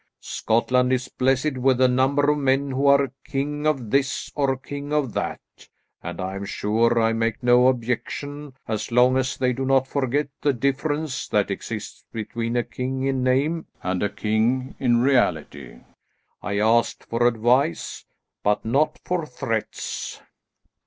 Scotland 0.19 0.91
is 0.91 1.09
blessed 1.09 1.59
with 1.59 1.79
a 1.79 1.87
number 1.87 2.31
of 2.31 2.39
men 2.39 2.71
who 2.71 2.87
are 2.87 3.11
king 3.23 3.67
of 3.67 3.91
this, 3.91 4.31
or 4.33 4.57
king 4.57 4.91
of 4.91 5.13
that, 5.13 5.39
and 6.01 6.19
I 6.19 6.35
am 6.37 6.43
sure 6.45 6.99
I 6.99 7.13
make 7.13 7.43
no 7.43 7.67
objection, 7.67 8.53
as 8.67 8.91
long 8.91 9.15
as 9.15 9.37
they 9.37 9.53
do 9.53 9.63
not 9.63 9.85
forget 9.85 10.29
the 10.41 10.53
difference 10.53 11.27
that 11.27 11.51
exists 11.51 12.03
between 12.11 12.57
a 12.57 12.63
king 12.63 13.03
in 13.03 13.21
name 13.21 13.67
and 13.83 14.01
a 14.01 14.09
king 14.09 14.73
in 14.79 15.03
reality. 15.03 15.77
I 16.41 16.57
asked 16.57 17.03
for 17.05 17.27
advice, 17.27 18.03
but 18.41 18.65
not 18.65 18.97
for 19.05 19.27
threats." 19.27 20.19